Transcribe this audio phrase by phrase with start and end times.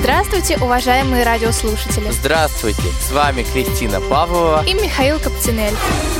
[0.00, 2.10] Здравствуйте, уважаемые радиослушатели!
[2.10, 2.82] Здравствуйте!
[3.00, 5.74] С вами Кристина Павлова и Михаил Капцинель.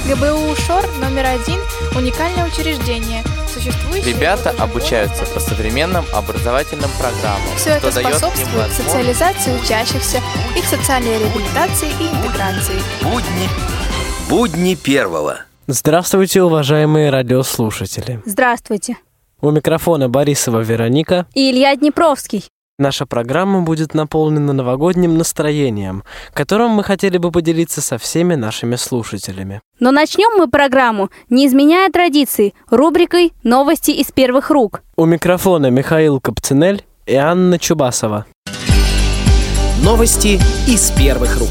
[0.07, 1.59] ГБУ ШОР номер один–
[1.97, 4.15] уникальное учреждение, существующее...
[4.15, 10.21] Ребята обучаются по современным образовательным программам, Все это способствует социализации учащихся,
[10.57, 12.81] их социальной реабилитации и интеграции.
[13.03, 13.49] Будни,
[14.29, 15.41] будни первого.
[15.67, 18.23] Здравствуйте, уважаемые радиослушатели.
[18.25, 18.97] Здравствуйте.
[19.41, 22.45] У микрофона Борисова Вероника и Илья Днепровский.
[22.77, 26.03] Наша программа будет наполнена новогодним настроением,
[26.33, 29.61] которым мы хотели бы поделиться со всеми нашими слушателями.
[29.79, 34.83] Но начнем мы программу, не изменяя традиций, рубрикой «Новости из первых рук».
[34.97, 38.27] У микрофона Михаил Капцинель и Анна Чубасова.
[39.85, 41.51] Новости из первых рук.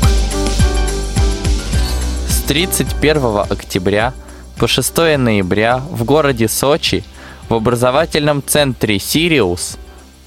[2.27, 4.13] С 31 октября
[4.59, 7.05] по 6 ноября в городе Сочи
[7.49, 9.77] в образовательном центре «Сириус»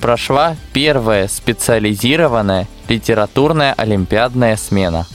[0.01, 5.07] прошла первая специализированная литературная олимпиадная смена,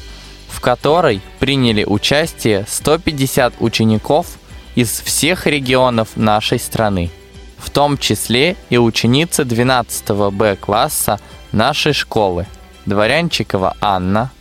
[0.48, 4.38] в которой приняли участие 150 учеников
[4.76, 7.10] из всех регионов нашей страны,
[7.58, 11.20] в том числе и ученицы 12 Б класса
[11.52, 12.46] нашей школы
[12.86, 14.32] Дворянчикова Анна,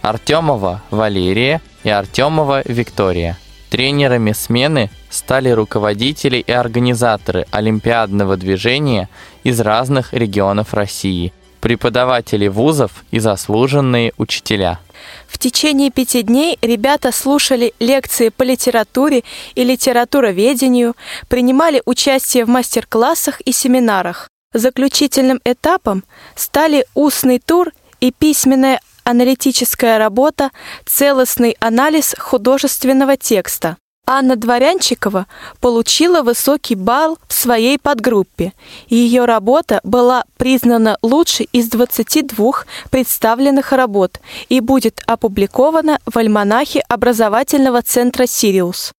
[0.00, 3.36] Артемова Валерия и Артемова Виктория.
[3.72, 9.08] Тренерами смены стали руководители и организаторы олимпиадного движения
[9.44, 14.78] из разных регионов России, преподаватели вузов и заслуженные учителя.
[15.26, 20.94] В течение пяти дней ребята слушали лекции по литературе и литературоведению,
[21.28, 24.28] принимали участие в мастер-классах и семинарах.
[24.52, 26.04] Заключительным этапом
[26.36, 30.50] стали устный тур и письменная аналитическая работа,
[30.84, 33.76] целостный анализ художественного текста.
[34.04, 35.26] Анна Дворянчикова
[35.60, 38.52] получила высокий балл в своей подгруппе,
[38.88, 42.52] ее работа была признана лучшей из 22
[42.90, 48.92] представленных работ и будет опубликована в альманахе образовательного центра «Сириус».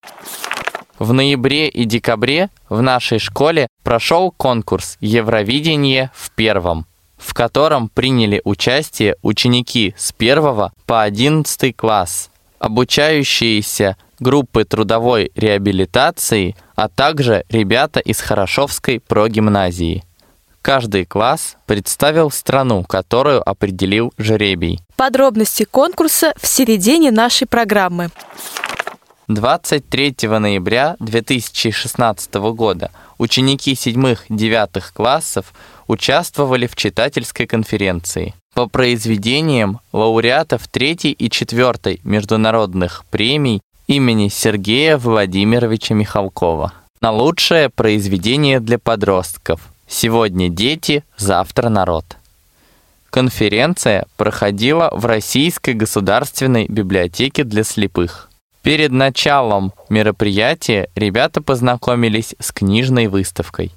[0.98, 6.86] В ноябре и декабре в нашей школе прошел конкурс «Евровидение в первом»,
[7.16, 16.88] в котором приняли участие ученики с 1 по 11 класс, обучающиеся группы трудовой реабилитации, а
[16.88, 20.04] также ребята из Хорошовской прогимназии.
[20.62, 24.80] Каждый класс представил страну, которую определил жребий.
[24.96, 28.10] Подробности конкурса в середине нашей программы.
[29.28, 35.54] 23 ноября 2016 года ученики 7-9 классов
[35.86, 38.34] участвовали в читательской конференции.
[38.54, 46.74] По произведениям лауреатов 3 и 4 международных премий имени Сергея Владимировича Михалкова.
[47.00, 49.60] На лучшее произведение для подростков.
[49.88, 52.04] «Сегодня дети, завтра народ».
[53.08, 58.28] Конференция проходила в Российской государственной библиотеке для слепых–
[58.64, 63.72] Перед началом мероприятия ребята познакомились с книжной выставкой,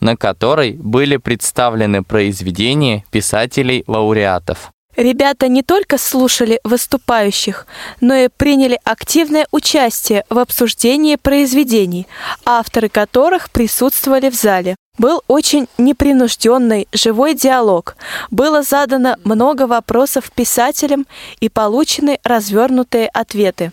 [0.00, 4.72] на которой были представлены произведения писателей-лауреатов.
[4.96, 7.68] Ребята не только слушали выступающих,
[8.00, 12.08] но и приняли активное участие в обсуждении произведений,
[12.44, 14.74] авторы которых присутствовали в зале.
[14.98, 17.94] Был очень непринужденный, живой диалог.
[18.32, 21.06] Было задано много вопросов писателям
[21.38, 23.72] и получены развернутые ответы.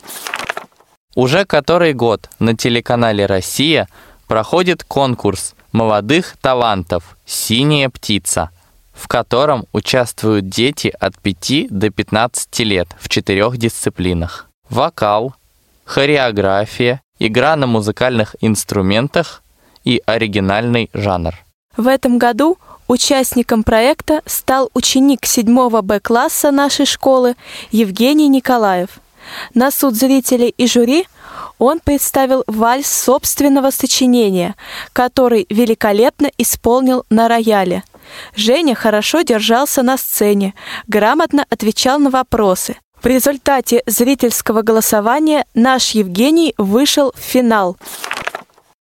[1.20, 3.90] Уже который год на телеканале «Россия»
[4.30, 8.52] проходит конкурс молодых талантов «Синяя птица»,
[8.94, 14.48] в котором участвуют дети от 5 до 15 лет в четырех дисциплинах.
[14.70, 15.34] Вокал,
[15.84, 19.44] хореография, игра на музыкальных инструментах
[19.84, 21.34] и оригинальный жанр.
[21.76, 27.36] В этом году участником проекта стал ученик 7 Б-класса нашей школы
[27.72, 29.02] Евгений Николаев–
[29.54, 31.08] на суд зрителей и жюри
[31.58, 34.56] он представил вальс собственного сочинения,
[34.94, 37.84] который великолепно исполнил на рояле.
[38.36, 40.54] Женя хорошо держался на сцене,
[40.88, 42.78] грамотно отвечал на вопросы.
[43.02, 47.78] В результате зрительского голосования наш Евгений вышел в финал.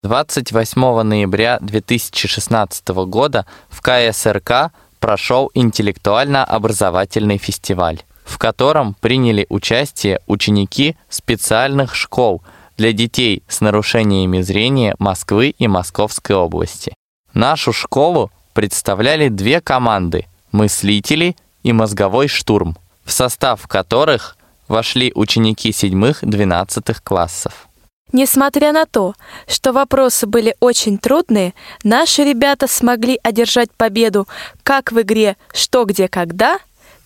[0.02, 11.94] 28 ноября 2016 года в КСРК прошел интеллектуально-образовательный фестиваль в котором приняли участие ученики специальных
[11.94, 12.42] школ
[12.76, 16.94] для детей с нарушениями зрения Москвы и Московской области.
[17.32, 24.36] Нашу школу представляли две команды– «Мыслители» и «Мозговой штурм», в состав которых
[24.68, 27.66] вошли ученики 7-12 классов.
[28.12, 29.14] Несмотря на то,
[29.46, 34.28] что вопросы были очень трудные, наши ребята смогли одержать победу
[34.62, 36.58] как в игре «Что, где, когда»,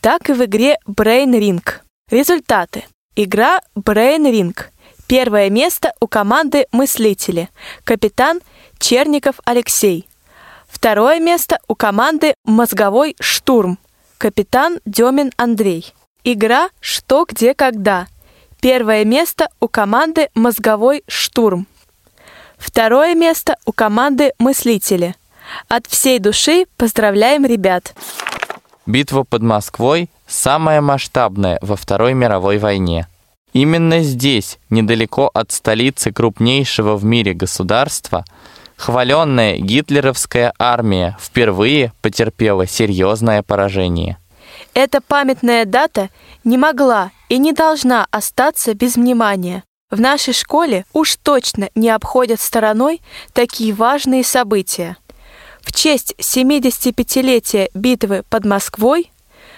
[0.02, 1.62] так и в игре Brain Ring.
[2.10, 2.84] Результаты.
[3.14, 4.56] Игра Brain Ring.
[5.06, 7.48] Первое место у команды «Мыслители».
[7.84, 8.40] Капитан
[8.78, 10.08] Черников Алексей.
[10.66, 13.78] Второе место у команды «Мозговой штурм».
[14.18, 15.94] Капитан Демин Андрей.
[16.24, 18.08] Игра «Что, где, когда».
[18.60, 21.68] Первое место у команды «Мозговой штурм».
[22.58, 25.14] Второе место у команды «Мыслители».
[25.68, 27.94] От всей души поздравляем ребят!
[28.86, 33.06] Битва под Москвой самая масштабная во Второй мировой войне.
[33.52, 38.24] Именно здесь, недалеко от столицы крупнейшего в мире государства,
[38.76, 44.16] хваленная гитлеровская армия впервые потерпела серьезное поражение.
[44.74, 46.08] Эта памятная дата
[46.44, 49.64] не могла и не должна остаться без внимания.
[49.90, 53.02] В нашей школе уж точно не обходят стороной
[53.34, 54.96] такие важные события.
[55.62, 59.10] В честь 75-летия битвы под Москвой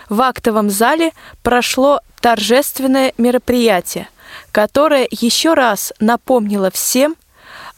[0.08, 1.12] в актовом зале
[1.42, 4.08] прошло торжественное мероприятие,
[4.52, 7.16] которое еще раз напомнило всем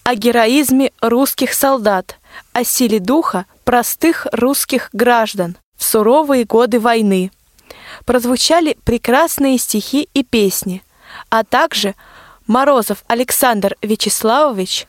[0.02, 2.18] о героизме русских солдат,
[2.52, 7.30] о силе духа простых русских граждан в суровые годы войны.
[8.04, 10.82] Прозвучали прекрасные стихи и песни,
[11.28, 11.94] а также
[12.46, 14.86] Морозов Александр Вячеславович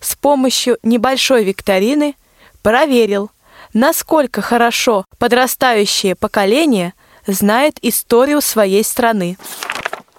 [0.00, 2.14] с помощью небольшой викторины
[2.62, 3.30] проверил,
[3.74, 6.94] насколько хорошо подрастающее поколение
[7.26, 9.36] знает историю своей страны.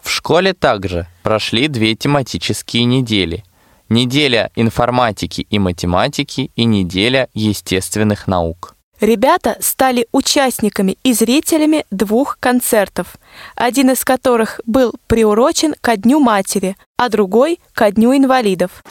[0.01, 3.43] В школе также прошли две тематические недели.
[3.89, 8.75] Неделя информатики и математики и неделя естественных наук.
[9.01, 13.15] Ребята стали участниками и зрителями двух концертов,
[13.55, 18.83] один из которых был приурочен ко Дню матери, а другой– ко Дню инвалидов.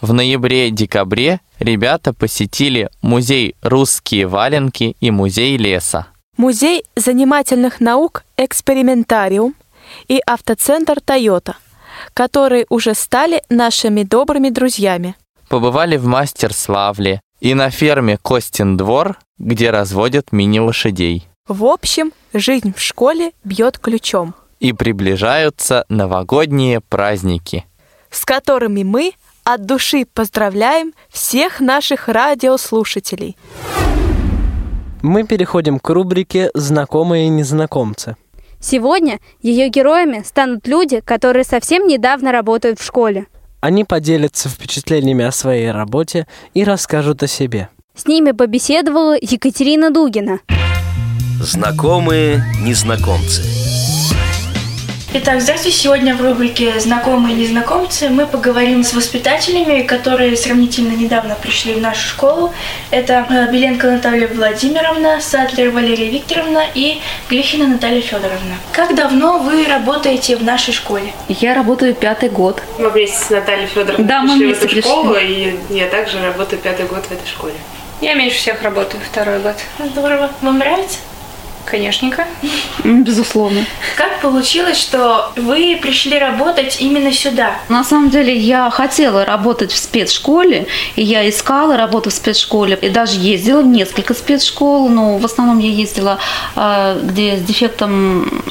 [0.00, 6.08] В ноябре-декабре ребята посетили музей «Русские валенки» и музей леса.
[6.36, 9.54] Музей занимательных наук «Экспериментариум»
[10.08, 11.56] и автоцентр «Тойота»,
[12.12, 15.16] которые уже стали нашими добрыми друзьями.
[15.48, 21.26] Побывали в Мастер-Славле и на ферме Костин двор, где разводят мини-лошадей.
[21.48, 27.64] В общем, жизнь в школе бьет ключом, И приближаются новогодние праздники.
[28.10, 29.12] с которыми мы
[29.46, 33.36] от души поздравляем всех наших радиослушателей.
[35.02, 38.16] Мы переходим к рубрике «Знакомые незнакомцы».
[38.58, 43.26] Сегодня ее героями станут люди, которые совсем недавно работают в школе.
[43.60, 47.68] Они поделятся впечатлениями о своей работе и расскажут о себе.
[47.94, 50.40] С ними побеседовала Екатерина Дугина.
[51.40, 53.65] Знакомые незнакомцы.
[55.14, 55.78] Итак, здравствуйте.
[55.78, 61.80] Сегодня в рубрике «Знакомые и незнакомцы» мы поговорим с воспитателями, которые сравнительно недавно пришли в
[61.80, 62.52] нашу школу.
[62.90, 67.00] Это э, Беленко Наталья Владимировна, Сатлер Валерия Викторовна и
[67.30, 68.56] Грихина Наталья Федоровна.
[68.72, 71.12] Как давно вы работаете в нашей школе?
[71.28, 72.60] Я работаю пятый год.
[72.78, 74.82] Мы вместе с Натальей Федоровной Да, мы пришли в вместе эту пришли.
[74.90, 77.54] школу, и я также работаю пятый год в этой школе.
[78.00, 79.54] Я меньше всех работаю второй год.
[79.78, 80.30] Здорово.
[80.42, 80.98] Вам нравится?
[81.66, 82.10] Конечно.
[82.84, 83.64] М, Безусловно.
[83.96, 87.58] Как получилось, что вы пришли работать именно сюда?
[87.68, 92.88] На самом деле я хотела работать в спецшколе, и я искала работу в спецшколе, и
[92.88, 96.18] даже ездила в несколько спецшкол, но в основном я ездила,
[96.54, 98.42] а, где с дефектом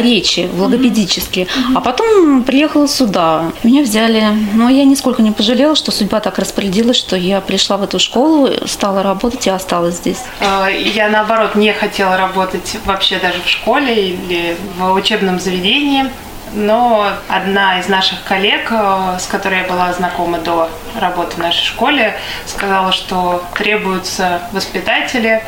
[0.00, 1.48] речи, в логопедически.
[1.74, 3.52] А потом приехала сюда.
[3.62, 4.22] Меня взяли.
[4.54, 8.50] Но я нисколько не пожалела, что судьба так распорядилась, что я пришла в эту школу,
[8.66, 10.22] стала работать и осталась здесь.
[10.40, 16.06] Э, Я, наоборот, не хотела работать вообще даже в школе или в учебном заведении.
[16.54, 21.64] Но одна из наших коллег, э, с которой я была знакома до работы в нашей
[21.64, 25.42] школе, сказала, что требуются воспитатели.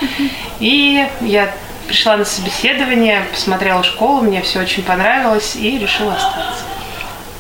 [0.60, 1.50] И я
[1.88, 6.64] пришла на собеседование, посмотрела школу, мне все очень понравилось и решила остаться.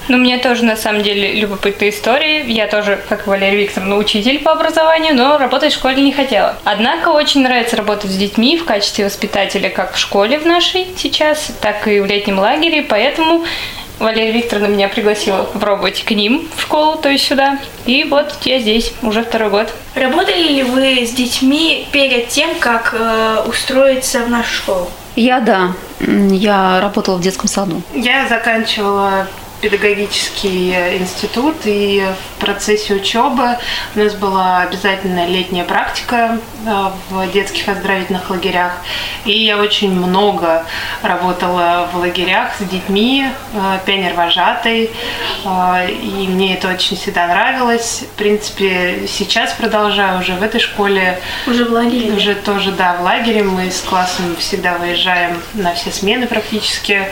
[0.08, 2.42] Ну, меня тоже, на самом деле, любопытная история.
[2.42, 6.56] Я тоже, как Валерия Викторовна, учитель по образованию, но работать в школе не хотела.
[6.64, 11.52] Однако очень нравится работать с детьми в качестве воспитателя как в школе в нашей сейчас,
[11.60, 13.44] так и в летнем лагере, поэтому
[13.98, 17.58] Валерия Викторовна меня пригласила попробовать к ним в школу, то есть сюда.
[17.84, 19.72] И вот я здесь уже второй год.
[19.94, 24.88] Работали ли вы с детьми перед тем, как э, устроиться в нашу школу?
[25.16, 27.82] Я, да, я работала в детском саду.
[27.92, 29.26] Я заканчивала
[29.60, 33.56] педагогический институт, и в процессе учебы
[33.94, 38.72] у нас была обязательная летняя практика э, в детских оздоровительных лагерях.
[39.24, 40.64] И я очень много
[41.02, 44.90] работала в лагерях с детьми, э, пионер-вожатой,
[45.44, 48.04] э, и мне это очень всегда нравилось.
[48.14, 51.20] В принципе, сейчас продолжаю уже в этой школе.
[51.46, 52.12] Уже в лагере?
[52.12, 53.42] Уже тоже, да, в лагере.
[53.42, 57.08] Мы с классом всегда выезжаем на все смены практически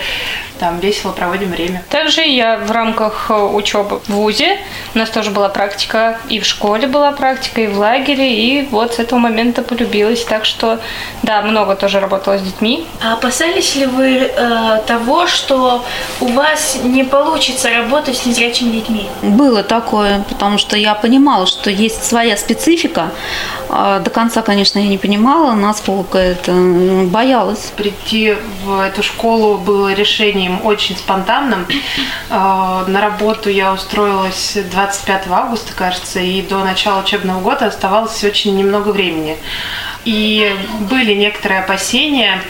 [0.58, 1.82] там весело проводим время.
[1.90, 4.58] Также я в рамках э, учебы в ВУЗе,
[4.94, 8.94] у нас тоже была практика, и в школе была практика, и в лагере, и вот
[8.94, 10.25] с этого момента полюбилась.
[10.25, 10.80] Так что,
[11.22, 12.86] да, много тоже работала с детьми.
[13.02, 15.84] А опасались ли вы э, того, что
[16.20, 19.08] у вас не получится работать с незрячими детьми?
[19.22, 23.10] Было такое, потому что я понимала, что есть своя специфика.
[23.68, 26.52] А до конца, конечно, я не понимала, насколько это
[27.06, 27.72] боялась.
[27.76, 31.66] Прийти в эту школу было решение решением очень спонтанным.
[32.30, 38.56] А, на работу я устроилась 25 августа, кажется, и до начала учебного года оставалось очень
[38.56, 39.36] немного времени
[40.04, 40.54] и
[40.88, 42.40] были некоторые опасения.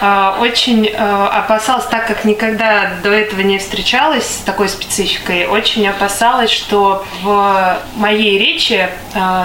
[0.00, 5.86] А, очень а, опасалась, так как никогда до этого не встречалась с такой спецификой, очень
[5.86, 8.88] опасалась, что в моей речи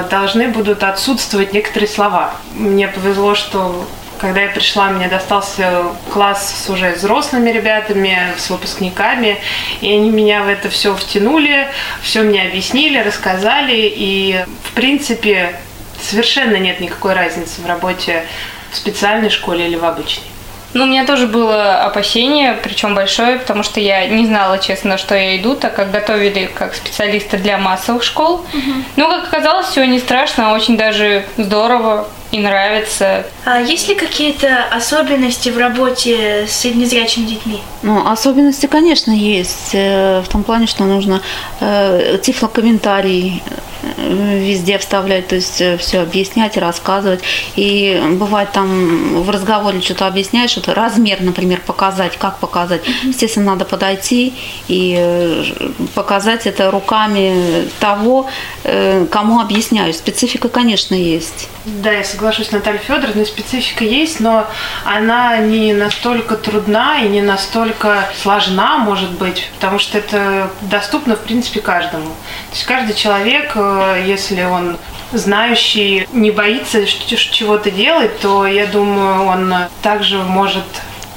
[0.09, 2.31] должны будут отсутствовать некоторые слова.
[2.55, 3.85] Мне повезло, что
[4.19, 9.38] когда я пришла, мне достался класс с уже взрослыми ребятами, с выпускниками,
[9.81, 11.67] и они меня в это все втянули,
[12.01, 15.55] все мне объяснили, рассказали, и в принципе
[16.01, 18.25] совершенно нет никакой разницы в работе
[18.71, 20.27] в специальной школе или в обычной.
[20.73, 24.97] Ну, у меня тоже было опасение, причем большое, потому что я не знала, честно, на
[24.97, 28.35] что я иду, так как готовили как специалиста для массовых школ.
[28.35, 28.73] Угу.
[28.97, 33.25] Ну, как оказалось, все не страшно, а очень даже здорово и нравится.
[33.45, 37.61] А есть ли какие-то особенности в работе с незрячими детьми?
[37.81, 39.71] Ну, особенности, конечно, есть.
[39.73, 41.21] Э, в том плане, что нужно
[41.59, 43.41] э, тифлокомментарий
[43.98, 47.22] везде вставлять, то есть все объяснять, рассказывать.
[47.55, 52.81] И бывает там в разговоре что-то объясняешь, что-то размер, например, показать, как показать.
[53.03, 54.34] Естественно, надо подойти
[54.67, 55.46] и
[55.96, 58.29] показать это руками того,
[59.12, 59.93] кому объясняю.
[59.93, 61.50] Специфика, конечно, есть.
[61.65, 64.48] Да, я соглашусь с Натальей Федоровной, специфика есть, но
[64.86, 71.19] она не настолько трудна и не настолько сложна, может быть, потому что это доступно, в
[71.19, 72.05] принципе, каждому.
[72.05, 73.55] То есть каждый человек,
[74.05, 74.77] если он
[75.12, 80.65] знающий, не боится чего-то делать, то, я думаю, он также может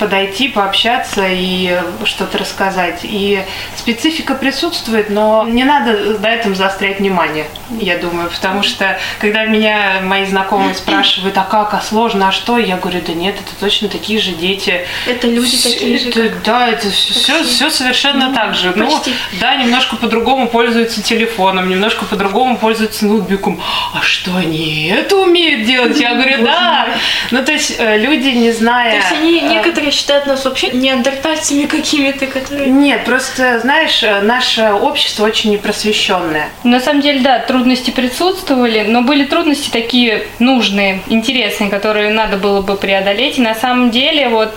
[0.02, 3.02] подойти, пообщаться и что-то рассказать.
[3.04, 3.40] И
[3.76, 10.00] специфика присутствует, но не надо на этом заострять внимание, я думаю, потому что когда меня
[10.02, 13.88] мои знакомые спрашивают, а как, а сложно, а что, я говорю, да нет, это точно
[13.88, 14.84] такие же дети.
[15.06, 16.08] Это люди такие же.
[16.08, 18.72] Это, да, это все, все совершенно ну, так же.
[18.74, 18.90] Ну,
[19.40, 23.62] да, немножко по-другому пользуются телефоном, немножко по-другому пользуются ноутбуком.
[23.94, 26.00] А что они это умеют делать?
[26.00, 26.88] Я говорю, да.
[27.30, 28.90] Ну, то есть э, люди, не зная...
[28.90, 32.70] То есть они э, некоторые считают нас вообще неандертальцами какими-то, которые...
[32.70, 36.48] Нет, просто, знаешь, наше общество очень непросвещенное.
[36.64, 42.60] На самом деле, да, трудности присутствовали, но были трудности такие нужные, интересные, которые надо было
[42.62, 43.38] бы преодолеть.
[43.38, 44.52] И на самом деле, вот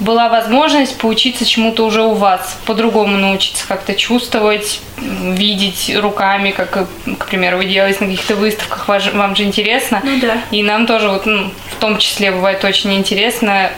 [0.00, 6.86] была возможность поучиться чему-то уже у вас, по-другому научиться как-то чувствовать, видеть руками, как,
[7.18, 10.00] к примеру, вы делаете на каких-то выставках, вам же интересно.
[10.04, 10.38] Ну да.
[10.50, 13.70] И нам тоже вот, ну, в том числе бывает очень интересно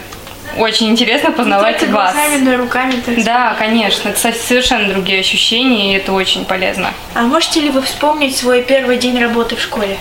[0.57, 2.13] очень интересно познавать не вас.
[2.13, 2.93] Глазами, но руками.
[3.05, 4.09] Так да, конечно.
[4.09, 6.93] Это совершенно другие ощущения, и это очень полезно.
[7.13, 9.97] А можете ли вы вспомнить свой первый день работы в школе?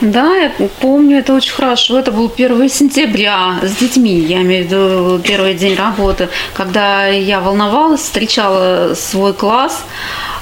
[0.00, 1.98] Да, я помню, это очень хорошо.
[1.98, 7.40] Это был 1 сентября с детьми, я имею в виду первый день работы, когда я
[7.40, 9.84] волновалась, встречала свой класс.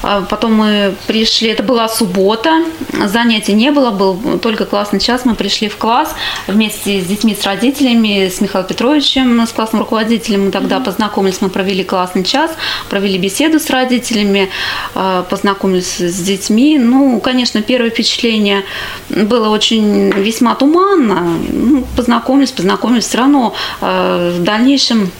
[0.02, 2.62] А потом мы пришли, это была суббота,
[3.06, 5.24] занятий не было, был только классный час.
[5.24, 6.14] Мы пришли в класс
[6.46, 10.46] вместе с детьми, с родителями, с Михаилом Петровичем, с классным руководителем.
[10.46, 12.52] Мы тогда познакомились, мы провели классный час,
[12.88, 14.50] провели беседу с родителями,
[14.94, 16.78] а, познакомились с детьми.
[16.78, 18.62] Ну, конечно, первое впечатление
[19.08, 21.38] было очень весьма туманно.
[21.50, 23.06] Ну, познакомились, познакомились.
[23.06, 25.10] Все равно а, в дальнейшем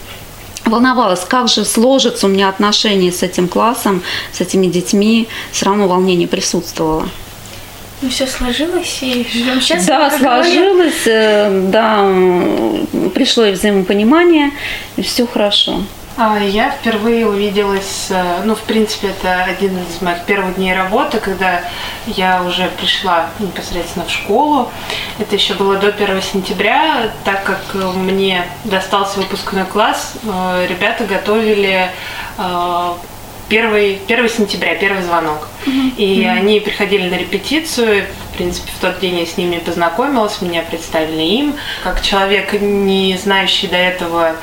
[0.65, 5.29] волновалась, как же сложится у меня отношения с этим классом, с этими детьми.
[5.53, 7.09] Все равно волнение присутствовало.
[8.01, 9.85] Ну, все сложилось, и живем сейчас.
[9.87, 12.09] Да, сложилось, э, да,
[13.13, 14.53] пришло и взаимопонимание,
[14.97, 15.83] и все хорошо.
[16.21, 21.21] А, я впервые увиделась, э, ну, в принципе, это один из моих первых дней работы,
[21.21, 21.63] когда
[22.09, 24.69] я уже пришла непосредственно в школу.
[25.21, 27.61] Это еще было до 1 сентября, так как
[27.95, 31.89] мне достался выпускной класс, э, ребята готовили
[32.37, 32.93] э,
[33.49, 35.47] первый, 1 сентября, первый звонок.
[35.97, 38.07] И они приходили на репетицию.
[38.33, 41.55] В принципе, в тот день я с ними познакомилась, меня представили им.
[41.85, 44.35] Как человек, не знающий до этого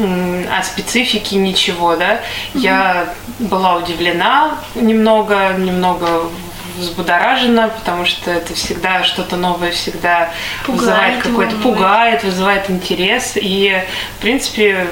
[0.00, 2.20] о специфике ничего, да,
[2.54, 6.30] я была удивлена немного, немного
[6.76, 10.30] взбудоражена, потому что это всегда что-то новое, всегда
[10.64, 13.32] Пугает, вызывает какой-то пугает, вызывает интерес.
[13.36, 13.82] И,
[14.16, 14.86] в принципе,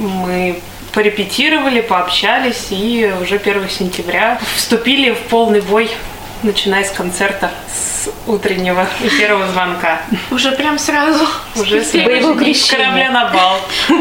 [0.00, 0.60] мы
[0.92, 5.90] порепетировали, пообщались и уже 1 сентября вступили в полный бой,
[6.46, 10.00] начиная с концерта, с утреннего и первого звонка.
[10.30, 11.26] Уже прям сразу.
[11.56, 12.86] Уже с крещение.
[12.86, 13.60] корабля на бал.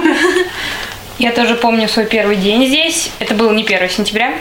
[1.18, 3.10] Я тоже помню свой первый день здесь.
[3.20, 4.34] Это было не 1 сентября.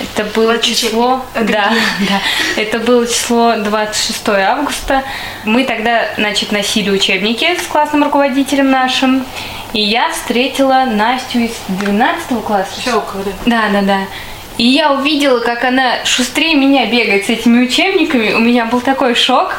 [0.00, 0.74] Это было 24.
[0.74, 1.24] число...
[1.34, 1.42] Да,
[2.08, 2.20] да.
[2.56, 5.02] Это было число 26 августа.
[5.44, 9.24] Мы тогда, значит, носили учебники с классным руководителем нашим.
[9.74, 12.80] И я встретила Настю из 12 класса.
[12.80, 13.32] Щелкова, да.
[13.44, 13.98] Да, да, да.
[14.56, 18.32] И я увидела, как она шустрее меня бегает с этими учебниками.
[18.34, 19.54] У меня был такой шок.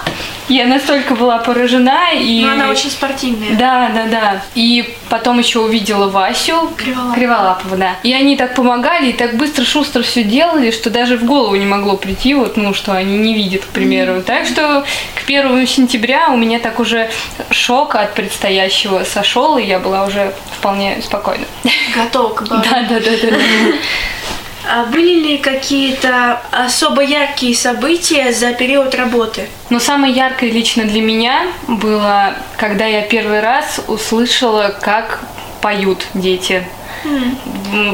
[0.47, 2.13] Я настолько была поражена.
[2.13, 2.41] И...
[2.45, 3.57] Но она очень спортивная.
[3.57, 4.43] Да, да, да.
[4.53, 6.71] И потом еще увидела Васю.
[6.77, 7.15] Криволапова.
[7.15, 7.95] Криволапова, да.
[8.03, 11.65] И они так помогали, и так быстро, шустро все делали, что даже в голову не
[11.65, 14.21] могло прийти, вот, ну, что они не видят, к примеру.
[14.21, 14.85] Так что
[15.15, 17.09] к первому сентября у меня так уже
[17.49, 21.45] шок от предстоящего сошел, и я была уже вполне спокойна.
[21.95, 22.43] Готова к.
[22.47, 23.37] Да, да, да, да.
[24.67, 29.47] А были ли какие-то особо яркие события за период работы?
[29.69, 35.23] Но самое яркое лично для меня было, когда я первый раз услышала, как
[35.61, 36.65] поют дети.
[37.03, 37.37] М,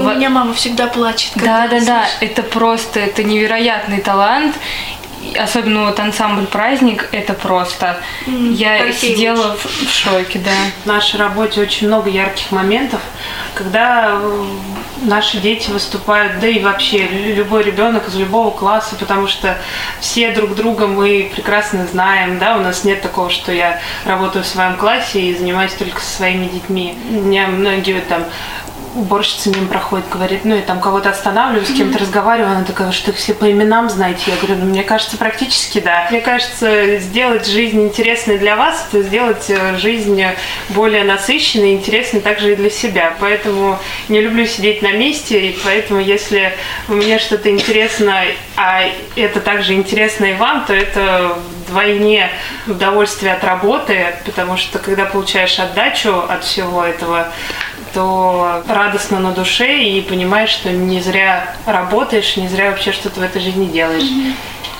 [0.01, 1.32] У меня мама всегда плачет.
[1.36, 2.18] Да, да, да, слышит.
[2.22, 4.56] это просто, это невероятный талант.
[5.40, 7.98] Особенно вот ансамбль праздник, это просто.
[8.25, 10.51] Я Алексей сидела в, в шоке, да.
[10.84, 13.00] В нашей работе очень много ярких моментов,
[13.54, 14.46] когда э,
[15.04, 19.58] наши дети выступают, да и вообще лю- любой ребенок из любого класса, потому что
[20.00, 24.48] все друг друга мы прекрасно знаем, да, у нас нет такого, что я работаю в
[24.48, 26.98] своем классе и занимаюсь только со своими детьми.
[27.10, 28.24] У меня многие там
[28.95, 33.12] уборщица мимо проходит, говорит, ну, я там кого-то останавливаю, с кем-то разговариваю, она такая, что
[33.12, 34.24] их все по именам знаете.
[34.27, 36.07] Я говорю, ну, мне кажется, практически да.
[36.10, 40.21] Мне кажется, сделать жизнь интересной для вас, это сделать э, жизнь
[40.69, 43.13] более насыщенной, интересной также и для себя.
[43.19, 46.54] Поэтому не люблю сидеть на месте, и поэтому, если
[46.88, 48.23] мне что-то интересно,
[48.56, 48.84] а
[49.15, 51.38] это также интересно и вам, то это
[51.71, 52.29] вдвойне
[52.67, 57.27] удовольствие от работы, потому что когда получаешь отдачу от всего этого,
[57.93, 63.23] то радостно на душе и понимаешь, что не зря работаешь, не зря вообще что-то в
[63.23, 64.03] этой жизни делаешь.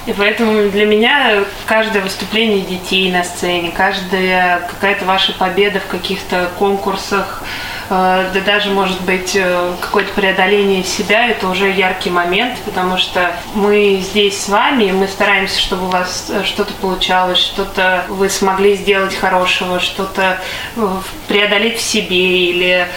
[0.06, 6.50] И поэтому для меня каждое выступление детей на сцене, каждая какая-то ваша победа в каких-то
[6.58, 7.44] конкурсах,
[7.92, 14.00] да даже, может быть, э, какое-то преодоление себя, это уже яркий момент, потому что мы
[14.02, 19.14] здесь с вами, мы стараемся, чтобы у вас э, что-то получалось, что-то вы смогли сделать
[19.14, 20.40] хорошего, что-то
[20.78, 20.88] э,
[21.28, 22.88] преодолеть в себе или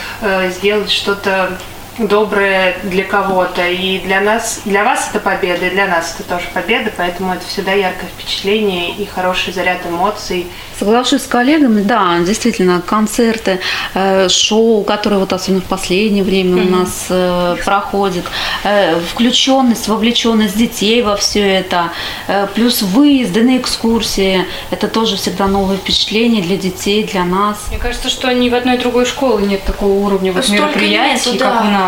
[0.50, 1.58] сделать что-то
[1.98, 3.66] доброе для кого-то.
[3.66, 7.46] И для нас, для вас это победа, и для нас это тоже победа, поэтому это
[7.46, 10.46] всегда яркое впечатление и хороший заряд эмоций.
[10.78, 13.60] Соглашусь с коллегами, да, действительно, концерты,
[13.94, 18.24] э, шоу, которые вот особенно в последнее время у нас э, проходят,
[18.64, 21.90] э, включенность, вовлеченность детей во все это,
[22.26, 27.66] э, плюс выезды на экскурсии, это тоже всегда новые впечатления для детей, для нас.
[27.68, 31.54] Мне кажется, что ни в одной другой школе нет такого уровня вот мероприятий, нету, как
[31.54, 31.60] да.
[31.60, 31.83] у нас.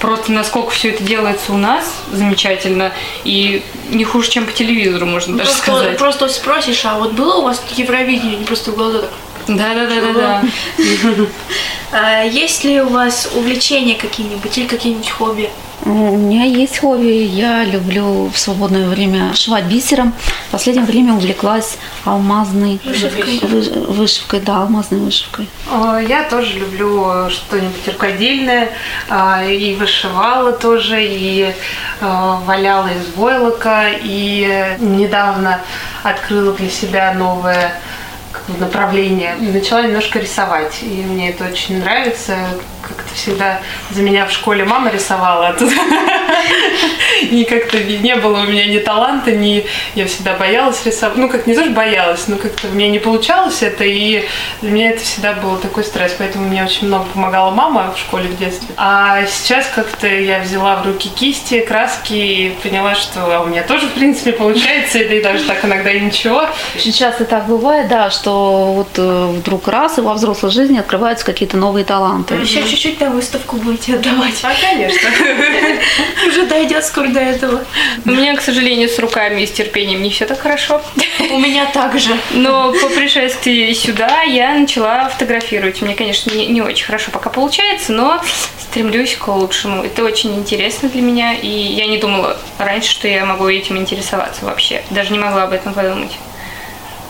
[0.00, 2.92] Просто насколько все это делается у нас замечательно
[3.24, 5.98] и не хуже, чем по телевизору, можно даже Просто, сказать.
[5.98, 8.46] просто спросишь, а вот было у вас Евровидение?
[8.46, 9.10] Просто в глаза так.
[9.48, 10.42] Да, да, да, да,
[11.92, 12.20] да.
[12.20, 15.50] Есть ли у вас увлечения какие-нибудь или какие-нибудь хобби?
[15.84, 20.12] У меня есть хобби, я люблю в свободное время шивать бисером.
[20.48, 23.38] В последнее время увлеклась алмазной Вышивкой.
[23.38, 25.48] выш- вышивкой, да, алмазной вышивкой.
[26.08, 28.70] Я тоже люблю что-нибудь рукодельное,
[29.08, 31.54] э, и вышивала тоже, и
[32.00, 35.60] э, валяла из войлока, и недавно
[36.02, 37.72] открыла для себя новое
[38.58, 39.36] направление.
[39.38, 42.36] Начала немножко рисовать, и мне это очень нравится.
[42.88, 45.70] Как-то всегда за меня в школе мама рисовала, а тут
[47.22, 49.66] и как-то не было у меня ни таланта, ни...
[49.94, 51.16] Я всегда боялась рисовать.
[51.16, 54.24] Ну, как не то, что боялась, но как-то у меня не получалось это, и
[54.62, 58.28] для меня это всегда был такой стресс, поэтому мне очень много помогала мама в школе
[58.28, 58.68] в детстве.
[58.76, 63.62] А сейчас как-то я взяла в руки кисти, краски и поняла, что а у меня
[63.62, 66.48] тоже, в принципе, получается, и даже так иногда и ничего.
[66.74, 71.24] Очень часто так бывает, да, что вот э, вдруг раз и во взрослой жизни открываются
[71.24, 72.34] какие-то новые таланты.
[72.34, 74.38] Еще чуть-чуть на выставку будете отдавать?
[74.42, 75.08] А, конечно.
[76.28, 77.64] Уже дойдет скоро до этого.
[78.04, 80.80] У меня, к сожалению, с руками и с терпением не все так хорошо.
[81.30, 82.16] У меня также.
[82.30, 85.82] Но по пришествии сюда я начала фотографировать.
[85.82, 88.22] Мне, конечно, не, не очень хорошо пока получается, но
[88.60, 89.82] стремлюсь к лучшему.
[89.82, 94.44] Это очень интересно для меня, и я не думала раньше, что я могу этим интересоваться
[94.44, 94.82] вообще.
[94.90, 96.12] Даже не могла об этом подумать.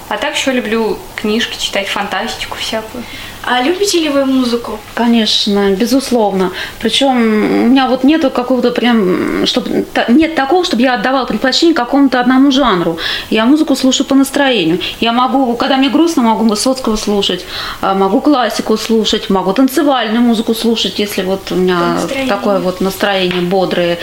[0.09, 3.05] А так еще люблю книжки читать, фантастику всякую.
[3.51, 4.79] А любите ли вы музыку?
[4.95, 6.51] Конечно, безусловно.
[6.81, 12.21] Причем у меня вот нету какого-то прям, чтобы нет такого, чтобы я отдавала предпочтение какому-то
[12.21, 12.99] одному жанру.
[13.31, 14.81] Я музыку слушаю по настроению.
[15.01, 17.47] Я могу, когда мне грустно, могу Высоцкого слушать,
[17.81, 21.97] а могу классику слушать, могу танцевальную музыку слушать, если вот у меня
[22.29, 23.99] такое вот настроение бодрое.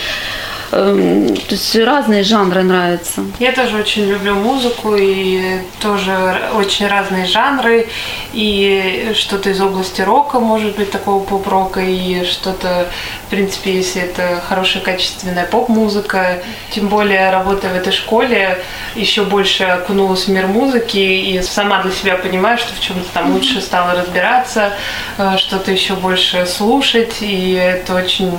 [0.72, 3.22] Эм, то есть разные жанры нравятся.
[3.40, 7.88] Я тоже очень люблю музыку и тоже очень разные жанры.
[8.34, 12.88] И что-то из области рока, может быть, такого поп-рока, и что-то,
[13.28, 16.44] в принципе, если это хорошая качественная поп-музыка.
[16.72, 18.58] Тем более, работая в этой школе,
[18.96, 23.34] еще больше окунулась в мир музыки и сама для себя понимаю, что в чем-то там
[23.34, 24.74] лучше стала разбираться,
[25.18, 28.32] э, что-то еще больше слушать, и это очень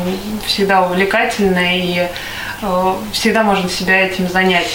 [0.46, 2.08] всегда увлекательно, и
[3.12, 4.68] всегда можно себя этим занять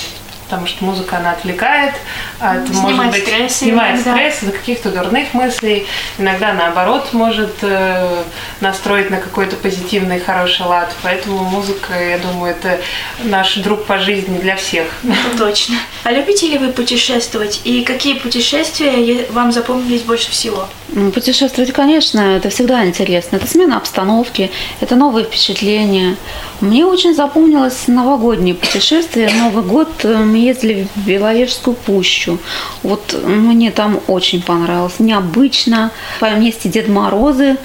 [0.52, 1.94] потому что музыка, она отвлекает,
[2.42, 4.12] а это снимает может быть, стресс, снимает иногда.
[4.12, 5.88] стресс из каких-то дурных мыслей,
[6.18, 8.24] иногда наоборот может э,
[8.60, 12.82] настроить на какой-то позитивный, хороший лад, поэтому музыка, я думаю, это
[13.24, 14.88] наш друг по жизни для всех.
[15.06, 15.76] Это точно.
[16.04, 17.62] А любите ли вы путешествовать?
[17.64, 20.68] И какие путешествия вам запомнились больше всего?
[20.90, 23.38] Ну, Путешествовать, конечно, это всегда интересно.
[23.38, 26.18] Это смена обстановки, это новые впечатления.
[26.62, 29.32] Мне очень запомнилось новогоднее путешествие.
[29.34, 32.38] Новый год э, мы ездили в Беловежскую пущу.
[32.84, 35.00] Вот мне там очень понравилось.
[35.00, 35.90] Необычно.
[36.22, 37.58] Вместе Дед Морозы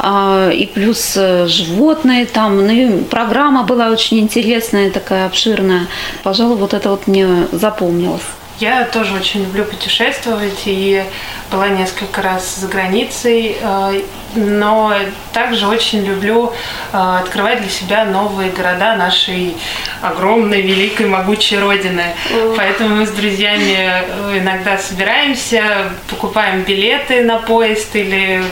[0.00, 2.66] а, и плюс э, животные там.
[2.66, 5.86] Ну, и программа была очень интересная, такая обширная.
[6.24, 8.22] Пожалуй, вот это вот мне запомнилось.
[8.58, 11.02] Я тоже очень люблю путешествовать и
[11.50, 14.02] была несколько раз за границей, э,
[14.34, 14.94] но
[15.32, 16.52] также очень люблю
[16.92, 19.56] э, открывать для себя новые города нашей
[20.00, 22.04] огромной, великой, могучей Родины.
[22.56, 28.42] Поэтому мы с друзьями э, иногда собираемся, покупаем билеты на поезд или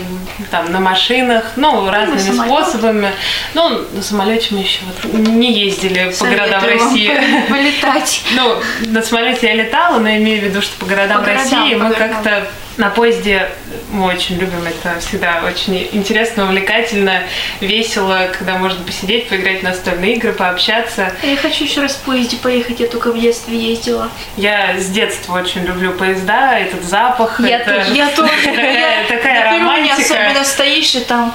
[0.50, 2.66] там на машинах, ну, разными самолёт.
[2.66, 3.10] способами.
[3.54, 7.08] Ну, на самолете мы еще вот не ездили по городам Советую России.
[7.46, 8.22] по- полетать.
[8.32, 11.74] Ну, на самолете я летала, но имею в виду, что по городам По городам, России
[11.74, 12.08] по мы городам.
[12.22, 12.46] как-то
[12.80, 13.48] на поезде
[13.90, 17.22] мы очень любим это всегда очень интересно, увлекательно,
[17.60, 21.12] весело, когда можно посидеть, поиграть в настольные игры, пообщаться.
[21.22, 24.10] Я хочу еще раз в поезде поехать, я только в детстве ездила.
[24.36, 27.94] Я с детства очень люблю поезда, этот запах, Я это тоже.
[27.94, 28.32] Я тоже.
[28.44, 30.02] такая, такая романтика.
[30.02, 31.34] особенно стоишь и там.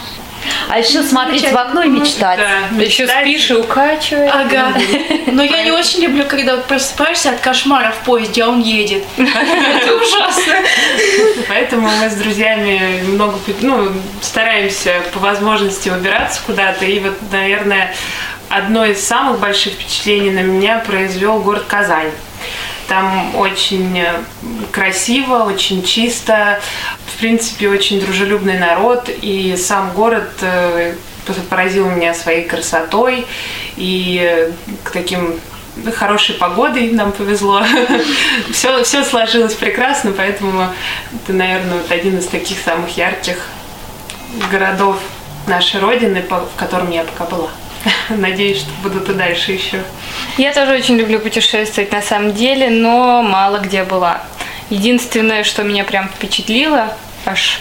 [0.69, 2.39] А еще смотреть в окно и мечтать.
[2.39, 3.21] Да, Еще мечтать.
[3.21, 4.31] спишь и укачиваешь.
[4.33, 4.73] Ага.
[5.27, 9.03] Но я не очень люблю, когда просыпаешься от кошмара в поезде, а он едет.
[9.17, 10.53] Это ужасно.
[11.47, 16.85] Поэтому мы с друзьями много ну, стараемся по возможности выбираться куда-то.
[16.85, 17.93] И вот, наверное,
[18.49, 22.11] одно из самых больших впечатлений на меня произвел город Казань.
[22.87, 24.19] Там очень э,
[24.71, 26.59] красиво, очень чисто,
[27.07, 30.93] в принципе, очень дружелюбный народ, и сам город э,
[31.49, 33.25] поразил меня своей красотой
[33.75, 34.51] и э,
[34.83, 35.39] к таким
[35.95, 37.63] хорошей погодой нам повезло.
[38.51, 40.69] все, все сложилось прекрасно, поэтому
[41.13, 43.37] это, наверное, вот один из таких самых ярких
[44.51, 44.97] городов
[45.47, 47.49] нашей Родины, в котором я пока была.
[48.09, 49.83] Надеюсь, что будут и дальше еще.
[50.37, 54.21] Я тоже очень люблю путешествовать на самом деле, но мало где была.
[54.69, 56.95] Единственное, что меня прям впечатлило,
[57.25, 57.59] аж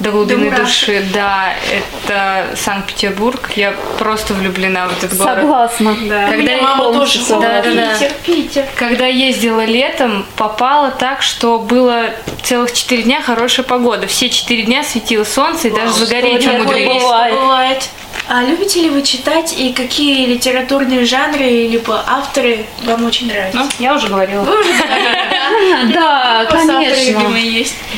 [0.00, 3.50] до глубины души, да, это Санкт-Петербург.
[3.54, 5.38] Я просто влюблена в этот город.
[5.38, 5.96] Согласна.
[6.08, 6.24] Да.
[6.24, 7.98] Когда Меня я мама тоже полностью говорит, согласна.
[7.98, 8.64] Питер, Питер.
[8.74, 12.10] Когда ездила летом, попала так, что было
[12.42, 14.08] целых четыре дня хорошая погода.
[14.08, 17.02] Все четыре дня светило солнце, и даже загореть умудрились.
[17.02, 17.34] бывает.
[17.34, 17.88] Бывает.
[18.26, 23.58] А любите ли вы читать и какие литературные жанры либо авторы вам очень нравятся?
[23.58, 24.42] Ну, я уже говорила.
[24.42, 27.22] Вы уже говорили, Да, конечно.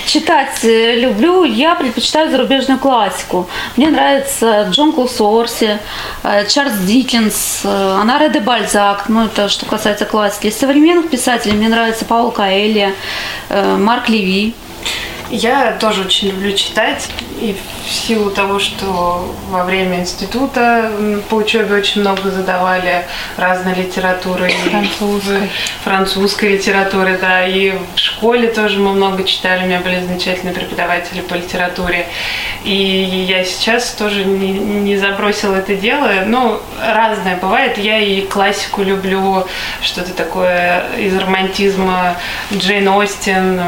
[0.07, 3.49] Читать э, люблю, я предпочитаю зарубежную классику.
[3.77, 5.79] Мне нравится Джон Клусорси,
[6.23, 10.49] э, Чарльз Диккенс, э, Анаре де Бальзак, ну это что касается классики.
[10.49, 12.93] Из современных писателей мне нравится Паул Каэлья,
[13.49, 14.55] э, Марк Леви.
[15.31, 17.09] Я тоже очень люблю читать,
[17.41, 20.91] и в силу того, что во время института
[21.29, 24.51] по учебе очень много задавали разной литературы.
[24.71, 25.51] Французской.
[25.85, 31.21] Французской литературы, да, и в школе тоже мы много читали, у меня были замечательные преподаватели
[31.21, 32.07] по литературе.
[32.65, 32.75] И
[33.29, 36.11] я сейчас тоже не, не забросила это дело.
[36.27, 37.79] Ну, разное бывает.
[37.79, 39.47] Я и классику люблю,
[39.83, 42.17] что-то такое из романтизма.
[42.53, 43.61] Джейн Остин,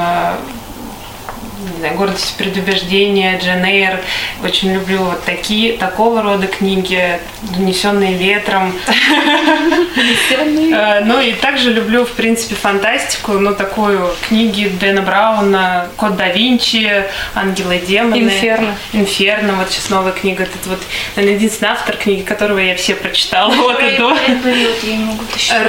[1.78, 4.00] не знаю, «Гордость и предубеждение», «Джен Эйр».
[4.42, 7.18] Очень люблю вот такие, такого рода книги,
[7.56, 8.74] «Унесенные ветром».
[10.70, 16.28] Э, Ну и также люблю, в принципе, фантастику, ну, такую книги Дэна Брауна, «Код да
[16.28, 18.22] Винчи», «Ангелы и демоны».
[18.22, 18.76] «Инферно».
[18.92, 20.44] «Инферно», вот сейчас новая книга.
[20.44, 20.78] Это вот,
[21.16, 24.08] наверное, единственный автор книги, которого я все прочитала от и до.
[24.08, 24.18] Вот.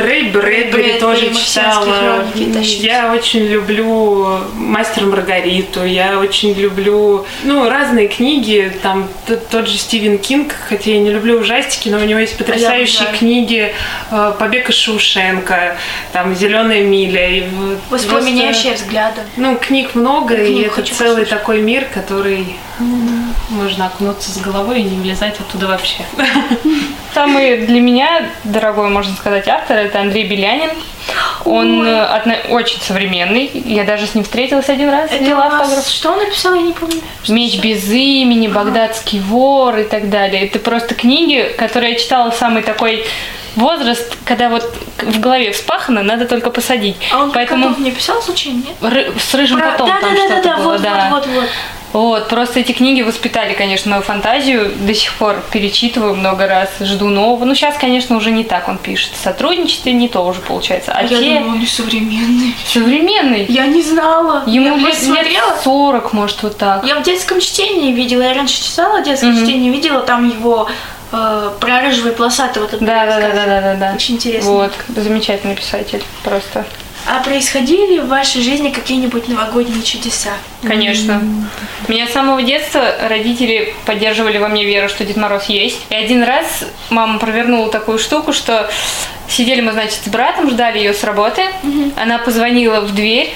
[0.04, 2.26] Рэй Брэдбери тоже «Марсианские читала.
[2.34, 2.84] хроники» тащить.
[2.84, 9.08] Я очень люблю «Мастер Маргариту», я очень люблю, ну, разные книги, там
[9.52, 13.18] тот же Стивен Кинг, хотя я не люблю ужастики, но у него есть потрясающие обожаю.
[13.18, 13.74] книги
[14.12, 15.78] э, «Побег из Шоушенка»,
[16.14, 17.30] там «Зеленая миля».
[17.30, 17.44] И
[17.90, 19.22] Воспламеняющие просто, взгляды.
[19.38, 21.30] Ну, книг много, и книг это целый послушать.
[21.30, 22.56] такой мир, который
[23.50, 26.06] можно окунуться с головой и не влезать оттуда вообще.
[27.14, 30.70] Самый для меня дорогой, можно сказать, автор это Андрей Белянин.
[31.46, 33.50] Он э, отно- очень современный.
[33.66, 35.88] Я даже с ним встретилась один раз, Это взяла автограф.
[35.88, 37.02] Что он написал, я не помню.
[37.24, 37.64] Что Меч это?
[37.64, 40.46] без имени, Багдадский вор и так далее.
[40.46, 43.06] Это просто книги, которые я читала самый такой
[43.60, 44.64] возраст, когда вот
[44.98, 46.96] в голове вспахано, надо только посадить.
[47.12, 48.76] А он Поэтому котов не писал случайно, нет?
[48.82, 51.08] ры- с рыжим Про- котом да, там да, да, что-то да, было, вот, да.
[51.12, 51.50] вот, вот, вот.
[51.92, 54.72] Вот, просто эти книги воспитали, конечно, мою фантазию.
[54.76, 57.46] До сих пор перечитываю много раз, жду нового.
[57.46, 59.10] Ну, сейчас, конечно, уже не так он пишет.
[59.20, 60.92] В сотрудничестве не то уже получается.
[60.96, 62.56] А Я те думала, он современный.
[62.68, 63.46] современный.
[63.50, 64.44] Я не знала.
[64.46, 65.56] Ему я лет, лет смотрела.
[65.64, 66.86] 40, может, вот так.
[66.86, 69.44] Я в детском чтении видела, я раньше читала детское Мгм.
[69.44, 70.70] чтение, видела там его
[71.12, 72.68] э, про рыжего и полосатого.
[72.68, 73.94] вот Да, да, да, да, да, да, да.
[73.96, 74.52] Очень интересно.
[74.52, 76.66] Вот, замечательный писатель, просто.
[77.08, 80.32] А происходили ли в вашей жизни какие-нибудь новогодние чудеса?
[80.62, 81.22] Конечно.
[81.88, 85.80] Меня с самого детства родители поддерживали во мне веру, что Дед Мороз есть.
[85.90, 88.70] И один раз мама провернула такую штуку, что
[89.28, 91.42] сидели мы, значит, с братом, ждали ее с работы.
[91.96, 93.36] Она позвонила в дверь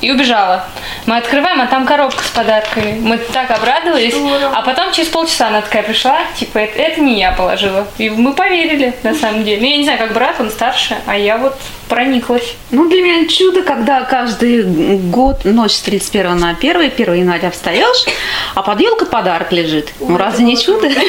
[0.00, 0.64] и убежала.
[1.06, 2.98] Мы открываем, а там коробка с подарками.
[3.00, 4.14] Мы так обрадовались.
[4.14, 4.52] Здорово.
[4.54, 7.86] А потом через полчаса она такая пришла, типа, это, это не я положила.
[7.98, 9.60] И мы поверили, на самом деле.
[9.60, 11.56] Ну, я не знаю, как брат, он старше, а я вот
[11.88, 12.54] прониклась.
[12.70, 14.62] Ну, для меня чудо, когда каждый
[14.98, 18.04] год, ночь с 31 на 1, 1 января встаешь,
[18.54, 19.92] а под елкой подарок лежит.
[20.00, 20.88] Ну, разве не чудо?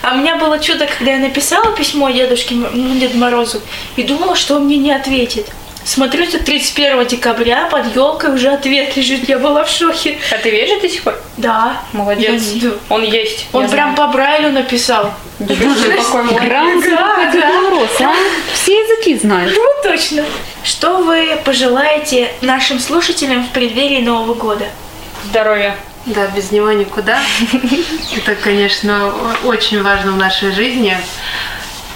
[0.00, 3.60] А у меня было чудо, когда я написала письмо дедушке, ну, Деду Морозу,
[3.96, 5.48] и думала, что он мне не ответит.
[5.84, 9.28] Смотрю, тут 31 декабря под елкой уже ответ лежит.
[9.28, 10.18] Я была в шоке.
[10.30, 11.18] А ты веришь до сих пор?
[11.36, 11.80] Да.
[11.92, 12.42] Молодец.
[12.52, 12.72] Я-.
[12.90, 13.46] Он есть.
[13.52, 15.14] Он я прям по Брайлю написал.
[15.38, 17.50] Грант Да, да.
[18.00, 18.14] А?
[18.52, 19.54] Все языки знают.
[19.56, 20.24] Ну, точно.
[20.64, 24.66] Что вы пожелаете нашим слушателям в преддверии Нового года?
[25.24, 25.76] Здоровья.
[26.06, 27.20] Да, без него никуда.
[28.16, 29.12] Это, конечно,
[29.44, 30.96] очень важно в нашей жизни.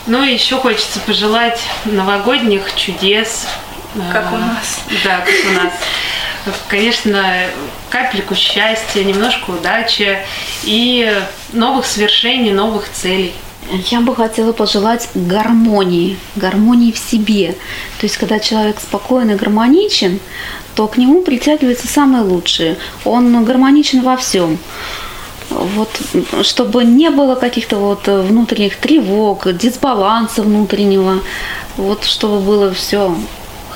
[0.07, 3.47] Ну и еще хочется пожелать новогодних чудес.
[3.95, 4.81] Как у нас.
[5.05, 5.73] Да, как у нас.
[6.69, 7.23] Конечно,
[7.89, 10.19] капельку счастья, немножко удачи
[10.65, 11.13] и
[11.53, 13.33] новых свершений, новых целей.
[13.91, 17.53] Я бы хотела пожелать гармонии, гармонии в себе.
[18.01, 20.19] То есть, когда человек спокойно гармоничен,
[20.75, 22.77] то к нему притягивается самое лучшее.
[23.05, 24.59] Он гармоничен во всем.
[25.51, 25.91] Вот,
[26.43, 31.21] чтобы не было каких-то вот внутренних тревог, дисбаланса внутреннего.
[31.77, 33.15] Вот, чтобы было все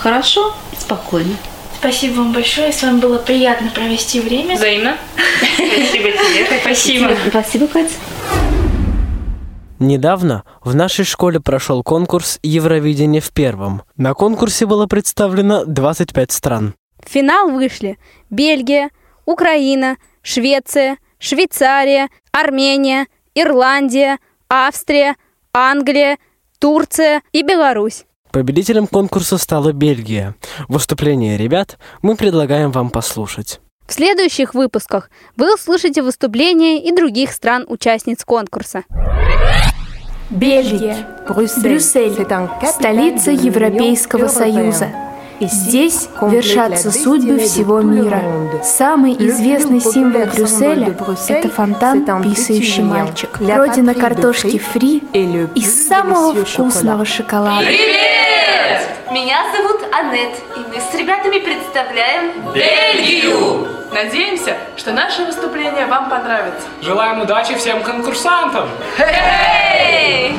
[0.06, 1.34] хорошо и спокойно.
[1.80, 2.72] Спасибо вам большое.
[2.72, 4.54] С вами было приятно провести время.
[4.54, 4.96] Взаимно.
[5.56, 6.46] Спасибо тебе.
[6.60, 7.10] Спасибо.
[7.28, 7.90] Спасибо, Катя.
[9.80, 13.82] Недавно в нашей школе прошел конкурс Евровидение в первом.
[13.96, 16.74] На конкурсе было представлено 25 стран.
[17.04, 17.98] В финал вышли
[18.30, 18.90] Бельгия,
[19.24, 25.16] Украина, Швеция, Швейцария, Армения, Ирландия, Австрия,
[25.52, 26.18] Англия,
[26.60, 28.05] Турция и Беларусь.
[28.36, 30.34] Победителем конкурса стала Бельгия.
[30.68, 33.60] Выступление ребят мы предлагаем вам послушать.
[33.88, 38.84] В следующих выпусках вы услышите выступления и других стран-участниц конкурса.
[40.28, 40.98] Бельгия,
[41.62, 42.14] Брюссель,
[42.66, 44.90] столица Европейского Союза.
[45.40, 48.22] Здесь вершатся судьбы всего мира.
[48.62, 50.96] Самый известный символ Брюсселя–
[51.28, 57.66] это фонтан «Писающий мальчик», родина картошки фри и самого вкусного шоколада.
[59.10, 63.66] Меня зовут Аннет, и мы с ребятами представляем Бельгию!
[63.92, 66.66] Надеемся, что наше выступление вам понравится.
[66.82, 68.68] Желаем удачи всем конкурсантам!
[68.98, 70.36] Эй!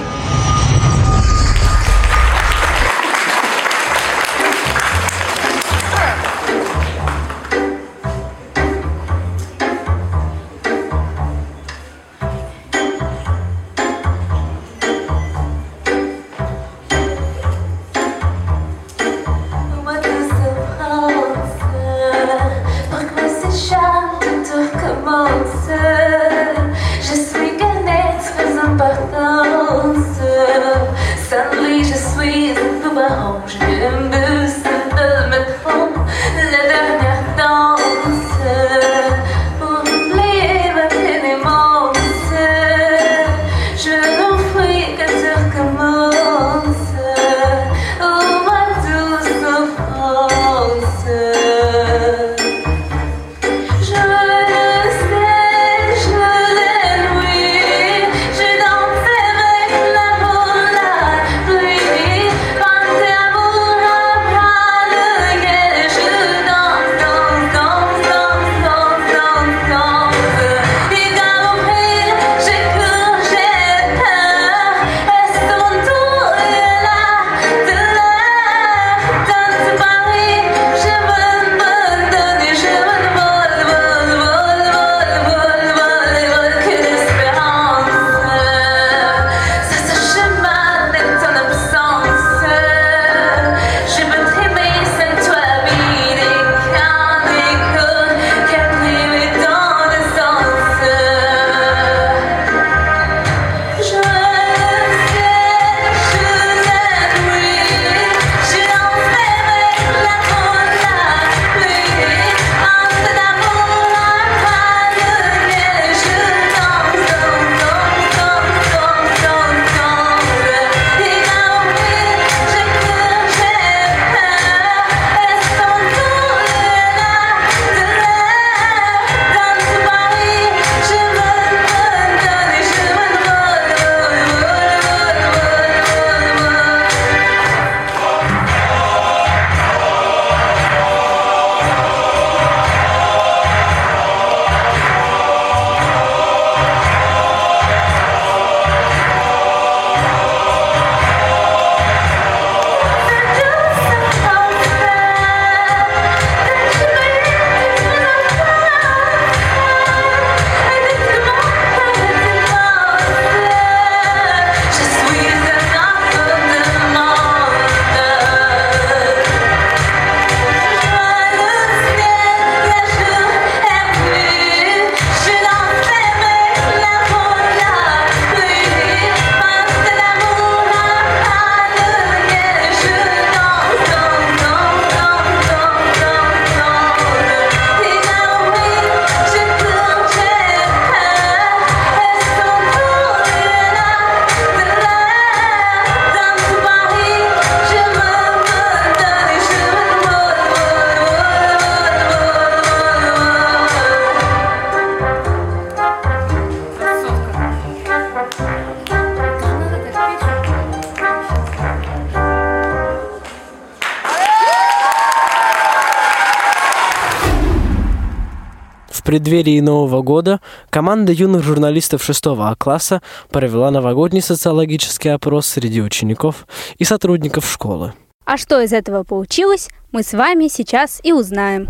[219.17, 223.01] Преддверии Нового года команда юных журналистов 6 А класса
[223.32, 226.45] провела новогодний социологический опрос среди учеников
[226.77, 227.93] и сотрудников школы.
[228.25, 231.67] А что из этого получилось, мы с вами сейчас и узнаем.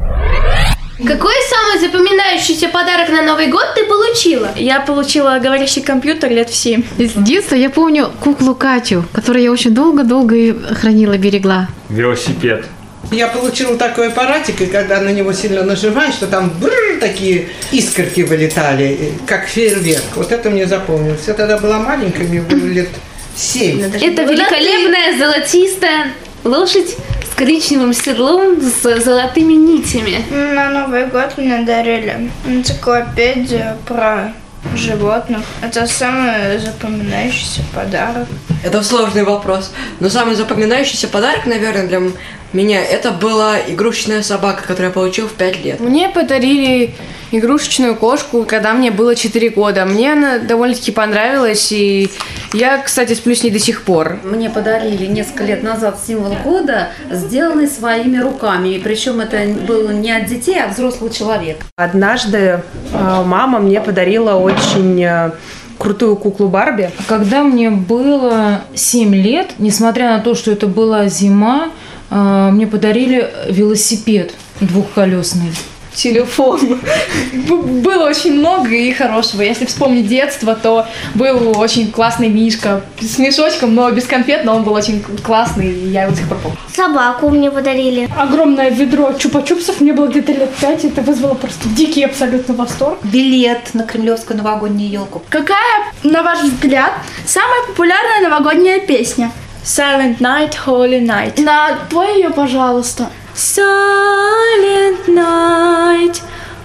[0.97, 4.49] Какой самый запоминающийся подарок на Новый год ты получила?
[4.57, 6.83] Я получила говорящий компьютер лет в 7.
[6.97, 11.69] С детства я помню куклу Катю, которую я очень долго-долго и хранила, берегла.
[11.87, 12.65] Велосипед.
[13.11, 18.21] Я получила такой аппаратик, и когда на него сильно нажимаешь, что там бррр, такие искорки
[18.21, 20.03] вылетали, как фейерверк.
[20.15, 21.27] Вот это мне запомнилось.
[21.27, 22.89] Я тогда была маленькая, мне было лет
[23.35, 23.81] семь.
[23.81, 26.95] Это великолепная золотистая лошадь
[27.31, 30.23] с коричневым седлом с золотыми нитями.
[30.31, 34.33] На Новый год мне дарили энциклопедию про
[34.75, 35.41] животных.
[35.61, 38.27] Это самый запоминающийся подарок.
[38.63, 39.71] Это сложный вопрос.
[39.99, 42.01] Но самый запоминающийся подарок, наверное, для
[42.53, 45.79] меня это была игрушечная собака, которую я получил в 5 лет.
[45.79, 46.93] Мне подарили
[47.31, 49.85] игрушечную кошку, когда мне было 4 года.
[49.85, 52.09] Мне она довольно-таки понравилась, и
[52.53, 54.19] я, кстати, сплю с ней до сих пор.
[54.23, 58.69] Мне подарили несколько лет назад символ года, сделанный своими руками.
[58.69, 61.65] И причем это было не от детей, а от взрослого человека.
[61.75, 65.31] Однажды э, мама мне подарила очень э,
[65.77, 66.91] крутую куклу Барби.
[67.07, 71.69] Когда мне было 7 лет, несмотря на то, что это была зима,
[72.09, 75.51] мне подарили велосипед двухколесный.
[75.97, 76.79] телефон.
[77.33, 79.41] Было очень много и хорошего.
[79.41, 80.85] Если вспомнить детство, то
[81.15, 85.89] был очень классный Мишка с мешочком, но без конфет, но он был очень классный, и
[85.89, 86.57] я его до сих пор помню.
[86.73, 88.07] Собаку мне подарили.
[88.15, 92.99] Огромное ведро чупа-чупсов, мне было где-то лет пять, это вызвало просто дикий абсолютно восторг.
[93.03, 95.23] Билет на кремлевскую новогоднюю елку.
[95.29, 96.91] Какая, на ваш взгляд,
[97.25, 99.31] самая популярная новогодняя песня?
[99.63, 101.41] Silent Night, Holy Night.
[101.41, 103.09] На, пой ее, пожалуйста.
[103.35, 106.21] Silent Night,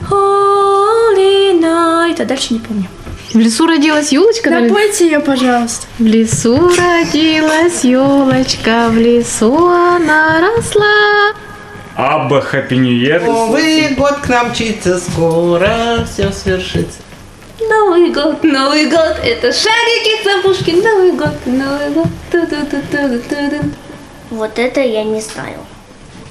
[0.09, 2.22] Holy Night.
[2.22, 2.86] А дальше не помню.
[3.34, 4.51] В лесу родилась елочка?
[4.51, 5.86] Напойте ее, пожалуйста.
[5.99, 11.32] В лесу родилась елочка, в лесу она росла.
[11.97, 13.24] Абба Year.
[13.24, 17.01] Новый год к нам мчится, скоро все свершится.
[17.68, 22.06] Новый год, Новый год, это шарики, запушки, Новый год, Новый год.
[22.30, 23.70] Ту-ду-ду-ду-ду-ду.
[24.30, 25.58] Вот это я не знаю.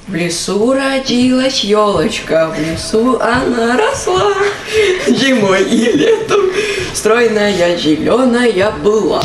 [0.08, 4.34] В лесу родилась елочка, в лесу она росла.
[5.06, 6.40] Зимой и летом
[6.92, 9.22] стройная зеленая была.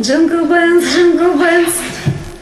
[0.00, 1.72] Jingle Bells, Jingle Bells.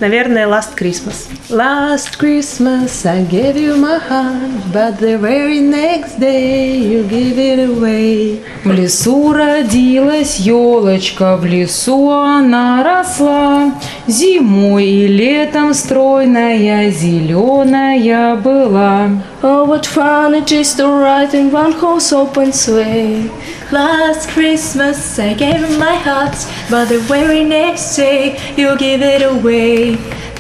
[0.03, 1.29] Наверное, Last Christmas.
[1.49, 7.61] Last Christmas I gave you my heart, but the very next day you give it
[7.61, 8.43] away.
[8.65, 13.75] В лесу родилась елочка, в лесу она росла.
[14.09, 19.09] Зимой и летом стройная зеленая была.
[19.45, 23.31] Oh, what fun it is to ride in one horse open sleigh.
[23.73, 26.37] Last Christmas I gave you my heart,
[26.71, 29.92] but the very next day you give it away.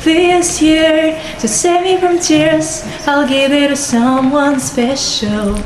[0.04, 5.56] This year, to save me from tears, I'll give it to someone special.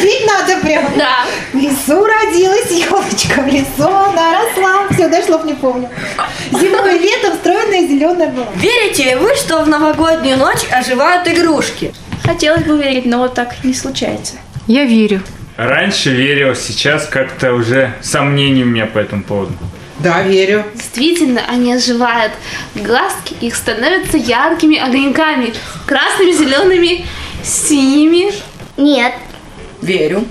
[0.00, 0.84] Пить надо прям.
[0.96, 1.24] Да.
[1.52, 4.86] В лесу родилась елочка, в лесу она росла.
[4.90, 5.88] Все, дальше слов не помню.
[6.52, 8.46] Зимой и летом стройная зеленая была.
[8.56, 11.94] Верите ли вы, что в новогоднюю ночь оживают игрушки?
[12.24, 14.34] Хотелось бы верить, но вот так не случается.
[14.66, 15.22] Я верю.
[15.56, 19.52] Раньше верил, сейчас как-то уже сомнений у меня по этому поводу.
[20.00, 20.64] Да, верю.
[20.74, 22.32] Действительно, они оживают.
[22.74, 25.52] Глазки их становятся яркими огоньками.
[25.86, 27.04] Красными, зелеными,
[27.42, 28.32] синими.
[28.76, 29.12] Нет.
[29.82, 30.24] Верю.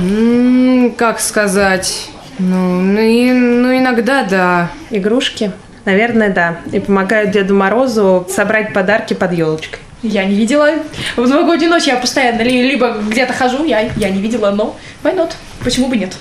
[0.00, 2.08] М, как сказать?
[2.38, 4.70] Ну, ну, и- ну, иногда да.
[4.90, 5.52] Игрушки?
[5.84, 6.58] Наверное, да.
[6.72, 9.78] И помогают Деду Морозу собрать подарки под елочкой.
[10.02, 10.70] Я не видела.
[11.16, 15.14] В новогоднюю ночь я постоянно ли- либо где-то хожу, я, я не видела, но why
[15.16, 15.32] not?
[15.64, 16.14] Почему бы нет?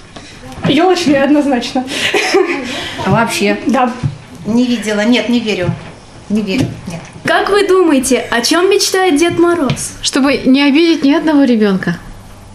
[0.68, 1.86] Елочные однозначно.
[3.05, 3.57] А вообще?
[3.68, 3.91] Да.
[4.45, 5.72] Не видела, нет, не верю.
[6.30, 7.01] Не верю, нет.
[7.24, 9.93] Как вы думаете, о чем мечтает Дед Мороз?
[10.01, 11.97] Чтобы не обидеть ни одного ребенка.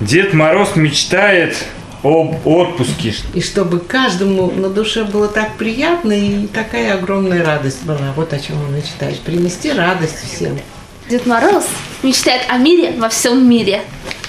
[0.00, 1.56] Дед Мороз мечтает
[2.02, 3.14] об отпуске.
[3.34, 8.12] И чтобы каждому на душе было так приятно и такая огромная радость была.
[8.16, 9.18] Вот о чем он мечтает.
[9.20, 10.58] Принести радость всем.
[11.08, 11.66] Дед Мороз
[12.02, 13.82] мечтает о мире во всем мире.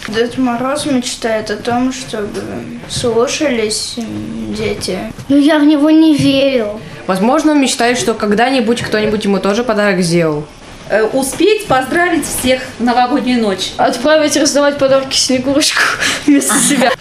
[0.07, 2.41] Дед Мороз мечтает о том, чтобы
[2.89, 4.97] слушались дети.
[5.29, 6.79] Ну я в него не верю.
[7.07, 10.45] Возможно, он мечтает, что когда-нибудь кто-нибудь ему тоже подарок сделал.
[10.89, 13.71] Э, Успеть поздравить всех в новогоднюю ночь.
[13.77, 15.81] Отправить раздавать подарки Снегурочку
[16.25, 16.91] вместо себя.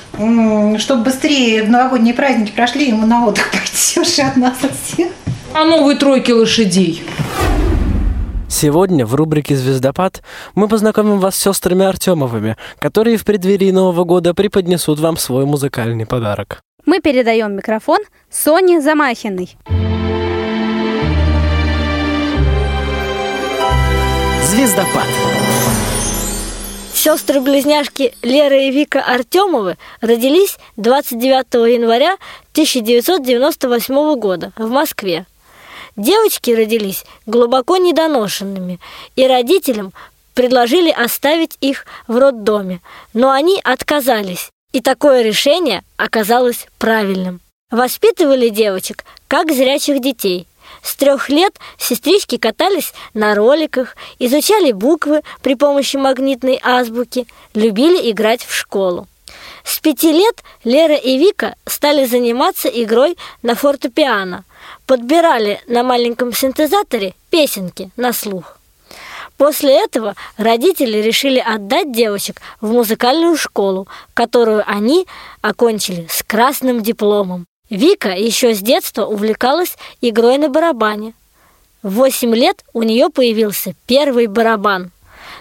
[0.79, 5.09] Чтобы быстрее новогодние праздники прошли, ему на отдых пойти уже от нас от всех.
[5.53, 7.03] А новые тройки лошадей.
[8.51, 10.23] Сегодня в рубрике «Звездопад»
[10.57, 16.05] мы познакомим вас с сестрами Артемовыми, которые в преддверии Нового года преподнесут вам свой музыкальный
[16.05, 16.61] подарок.
[16.85, 19.57] Мы передаем микрофон Соне Замахиной.
[24.47, 25.07] Звездопад.
[26.93, 32.17] Сестры-близняшки Лера и Вика Артемовы родились 29 января
[32.53, 35.25] 1998 года в Москве.
[36.01, 38.81] Девочки родились глубоко недоношенными,
[39.17, 39.93] и родителям
[40.33, 42.81] предложили оставить их в роддоме,
[43.13, 47.43] но они отказались, и такое решение оказалось правильным.
[47.71, 50.47] Воспитывали девочек как зрячих детей.
[50.83, 58.43] С трех лет сестрички катались на роликах, изучали буквы при помощи магнитной азбуки, любили играть
[58.43, 59.07] в школу.
[59.65, 64.45] С пяти лет Лера и Вика стали заниматься игрой на фортепиано,
[64.91, 68.59] подбирали на маленьком синтезаторе песенки на слух.
[69.37, 75.07] После этого родители решили отдать девочек в музыкальную школу, которую они
[75.43, 77.47] окончили с красным дипломом.
[77.71, 81.15] Вика еще с детства увлекалась игрой на барабане.
[81.85, 84.91] В 8 лет у нее появился первый барабан.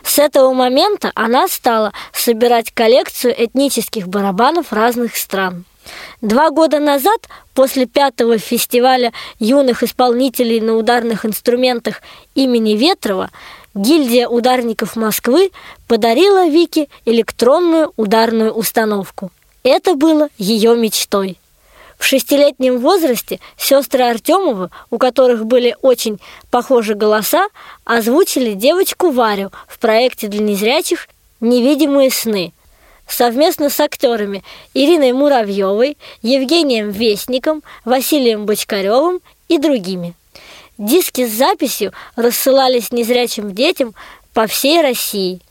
[0.03, 5.65] С этого момента она стала собирать коллекцию этнических барабанов разных стран.
[6.21, 12.01] Два года назад, после пятого фестиваля юных исполнителей на ударных инструментах
[12.35, 13.29] имени Ветрова,
[13.73, 15.51] гильдия ударников Москвы
[15.87, 19.31] подарила Вике электронную ударную установку.
[19.63, 21.37] Это было ее мечтой.
[21.97, 26.19] В шестилетнем возрасте сестры Артемовы, у которых были очень
[26.49, 27.49] похожи голоса,
[27.83, 31.09] озвучили девочку Варю в проекте для незрячих
[31.41, 32.53] «Невидимые сны»
[33.11, 34.43] совместно с актерами
[34.73, 40.13] Ириной Муравьевой, Евгением Вестником, Василием Бочкаревым и другими.
[40.77, 43.93] Диски с записью рассылались незрячим детям
[44.33, 45.41] по всей России.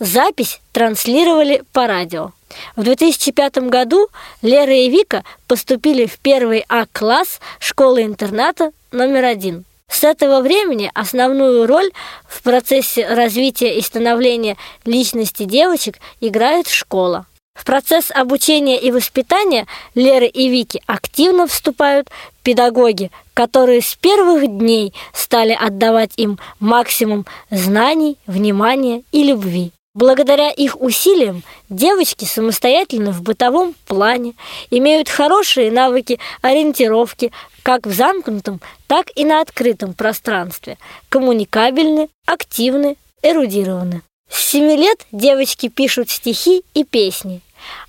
[0.00, 2.32] Запись транслировали по радио.
[2.76, 4.08] В 2005 году
[4.42, 9.64] Лера и Вика поступили в первый А-класс школы-интерната номер один.
[9.94, 11.92] С этого времени основную роль
[12.26, 17.26] в процессе развития и становления личности девочек играет школа.
[17.54, 22.10] В процесс обучения и воспитания Леры и Вики активно вступают
[22.42, 29.70] педагоги, которые с первых дней стали отдавать им максимум знаний, внимания и любви.
[29.94, 34.34] Благодаря их усилиям девочки самостоятельно в бытовом плане
[34.70, 37.30] имеют хорошие навыки ориентировки
[37.62, 40.78] как в замкнутом, так и на открытом пространстве,
[41.08, 44.02] коммуникабельны, активны, эрудированы.
[44.28, 47.40] С 7 лет девочки пишут стихи и песни.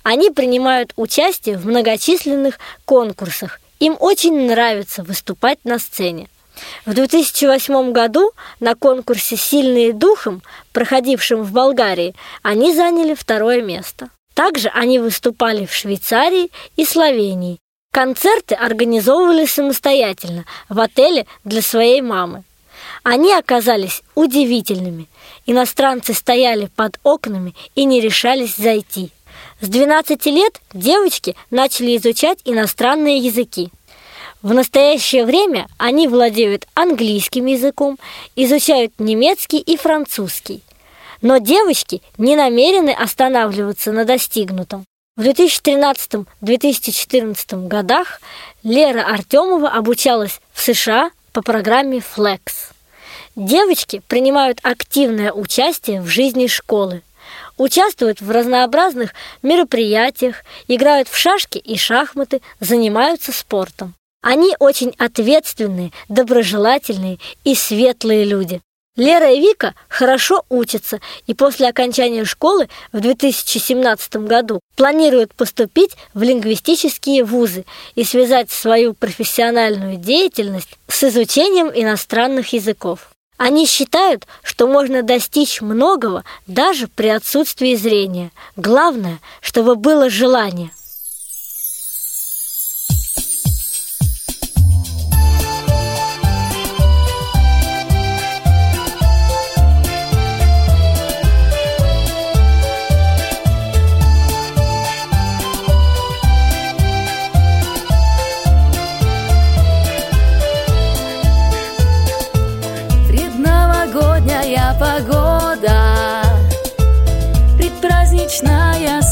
[0.04, 3.60] Они принимают участие в многочисленных конкурсах.
[3.80, 6.28] Им очень нравится выступать на сцене.
[6.84, 10.42] В 2008 году на конкурсе «Сильные духом»,
[10.72, 14.10] проходившем в Болгарии, они заняли второе место.
[14.34, 17.58] Также они выступали в Швейцарии и Словении.
[17.92, 22.44] Концерты организовывали самостоятельно в отеле для своей мамы.
[23.02, 25.08] Они оказались удивительными.
[25.46, 29.10] Иностранцы стояли под окнами и не решались зайти.
[29.60, 33.70] С 12 лет девочки начали изучать иностранные языки.
[34.42, 37.98] В настоящее время они владеют английским языком,
[38.36, 40.62] изучают немецкий и французский.
[41.22, 44.84] Но девочки не намерены останавливаться на достигнутом.
[45.16, 48.20] В 2013-2014 годах
[48.62, 52.40] Лера Артемова обучалась в США по программе Flex.
[53.34, 57.02] Девочки принимают активное участие в жизни школы,
[57.56, 63.94] участвуют в разнообразных мероприятиях, играют в шашки и шахматы, занимаются спортом.
[64.26, 68.60] Они очень ответственные, доброжелательные и светлые люди.
[68.96, 70.98] Лера и Вика хорошо учатся
[71.28, 77.64] и после окончания школы в 2017 году планируют поступить в лингвистические вузы
[77.94, 83.10] и связать свою профессиональную деятельность с изучением иностранных языков.
[83.36, 88.32] Они считают, что можно достичь многого даже при отсутствии зрения.
[88.56, 90.72] Главное, чтобы было желание.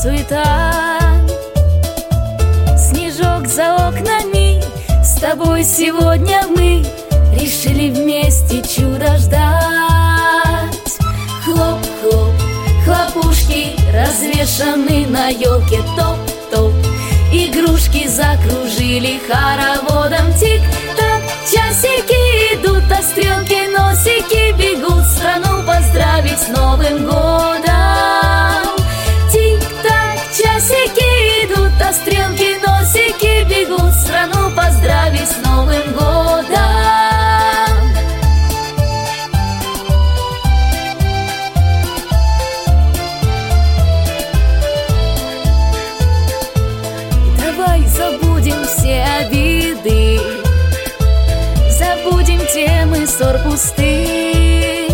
[0.04, 1.00] Суета.
[2.76, 4.62] Снежок за окнами
[5.02, 6.84] С тобой сегодня мы
[7.40, 10.98] Решили вместе чудо ждать.
[11.44, 12.34] Хлоп-хлоп,
[12.84, 16.72] хлопушки Развешаны на елке топ-топ
[17.32, 27.73] Игрушки закружили хороводом Тик-так, часики идут, а стрелки носики бегут Страну поздравить с Новым годом
[53.54, 54.90] пустых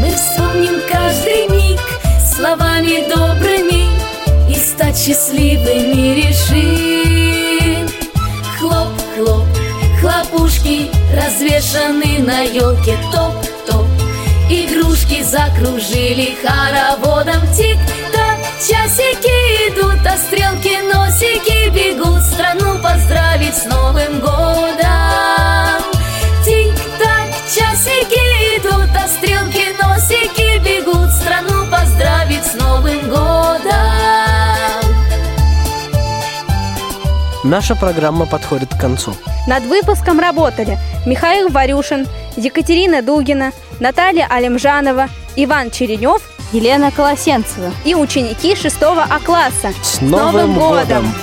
[0.00, 1.80] Мы вспомним каждый миг
[2.34, 3.90] Словами добрыми
[4.50, 7.88] И стать счастливыми решим.
[8.58, 9.46] Хлоп-хлоп,
[10.00, 13.86] хлопушки Развешаны на елке топ-топ
[14.50, 14.86] Игры
[15.22, 22.22] закружили хороводом Тик-так, часики идут, а стрелки носики бегут.
[22.22, 25.85] Страну поздравить с Новым годом
[27.86, 33.66] часики идут, а стрелки носики бегут Страну поздравить с Новым годом
[37.44, 39.14] Наша программа подходит к концу.
[39.46, 46.22] Над выпуском работали Михаил Варюшин, Екатерина Дугина, Наталья Алимжанова, Иван Черенев,
[46.52, 49.72] Елена Колосенцева и ученики 6 А класса.
[49.80, 51.14] С Новым годом!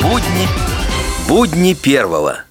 [0.00, 0.46] Будни,
[1.26, 2.45] будни первого.